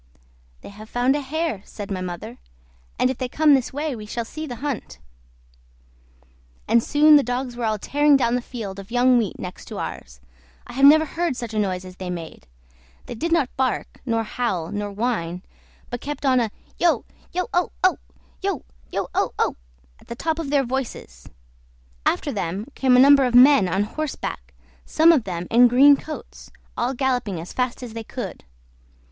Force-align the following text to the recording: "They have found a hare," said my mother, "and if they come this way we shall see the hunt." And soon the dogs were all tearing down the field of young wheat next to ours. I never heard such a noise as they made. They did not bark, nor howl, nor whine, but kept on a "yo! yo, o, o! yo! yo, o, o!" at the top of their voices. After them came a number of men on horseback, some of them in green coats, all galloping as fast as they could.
"They 0.61 0.69
have 0.69 0.89
found 0.89 1.15
a 1.15 1.21
hare," 1.21 1.61
said 1.63 1.91
my 1.91 2.01
mother, 2.01 2.39
"and 2.97 3.11
if 3.11 3.19
they 3.19 3.29
come 3.29 3.53
this 3.53 3.71
way 3.71 3.95
we 3.95 4.07
shall 4.07 4.25
see 4.25 4.47
the 4.47 4.55
hunt." 4.65 4.97
And 6.67 6.81
soon 6.81 7.17
the 7.17 7.21
dogs 7.21 7.55
were 7.55 7.65
all 7.65 7.77
tearing 7.77 8.17
down 8.17 8.33
the 8.33 8.41
field 8.41 8.79
of 8.79 8.89
young 8.89 9.19
wheat 9.19 9.37
next 9.37 9.65
to 9.65 9.77
ours. 9.77 10.19
I 10.65 10.81
never 10.81 11.05
heard 11.05 11.35
such 11.35 11.53
a 11.53 11.59
noise 11.59 11.85
as 11.85 11.97
they 11.97 12.09
made. 12.09 12.47
They 13.05 13.13
did 13.13 13.31
not 13.31 13.55
bark, 13.55 14.01
nor 14.03 14.23
howl, 14.23 14.71
nor 14.71 14.91
whine, 14.91 15.43
but 15.91 16.01
kept 16.01 16.25
on 16.25 16.39
a 16.39 16.49
"yo! 16.79 17.05
yo, 17.31 17.47
o, 17.53 17.71
o! 17.83 17.99
yo! 18.41 18.65
yo, 18.91 19.07
o, 19.13 19.35
o!" 19.37 19.55
at 19.99 20.07
the 20.07 20.15
top 20.15 20.39
of 20.39 20.49
their 20.49 20.63
voices. 20.63 21.29
After 22.07 22.31
them 22.31 22.65
came 22.73 22.97
a 22.97 22.99
number 22.99 23.23
of 23.23 23.35
men 23.35 23.67
on 23.69 23.83
horseback, 23.83 24.55
some 24.83 25.11
of 25.11 25.25
them 25.25 25.45
in 25.51 25.67
green 25.67 25.95
coats, 25.95 26.49
all 26.75 26.95
galloping 26.95 27.39
as 27.39 27.53
fast 27.53 27.83
as 27.83 27.93
they 27.93 28.03
could. 28.03 28.45